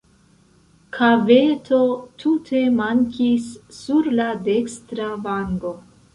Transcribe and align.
Kaveto 0.95 1.81
tute 2.23 2.63
mankis 2.79 3.51
sur 3.83 4.11
la 4.23 4.27
dekstra 4.51 5.13
vango. 5.29 5.77